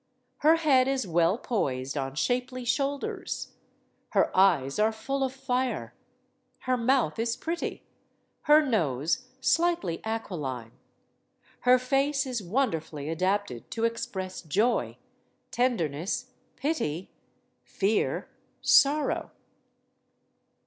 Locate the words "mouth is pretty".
6.75-7.83